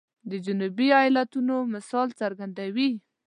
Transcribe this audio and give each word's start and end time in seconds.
د 0.29 0.31
جنوبي 0.45 0.87
ایالاتونو 1.01 1.55
مثال 1.73 2.07
څرګندوي. 2.21 2.89